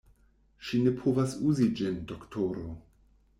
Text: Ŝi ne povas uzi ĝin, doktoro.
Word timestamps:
Ŝi 0.69 0.79
ne 0.85 0.93
povas 1.01 1.35
uzi 1.51 1.67
ĝin, 1.83 2.01
doktoro. 2.13 2.65